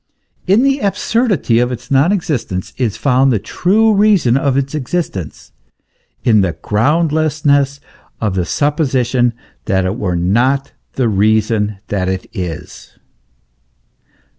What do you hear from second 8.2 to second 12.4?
CHRISTIANITY. of the supposition that it were not, the reason that it